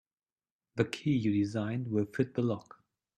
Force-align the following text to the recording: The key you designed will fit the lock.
The 0.77 0.85
key 0.85 1.13
you 1.15 1.31
designed 1.31 1.89
will 1.91 2.05
fit 2.05 2.33
the 2.33 2.41
lock. 2.41 2.83